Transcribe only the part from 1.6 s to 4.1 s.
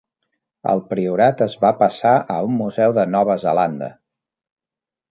va passar a un museu de Nova Zelanda.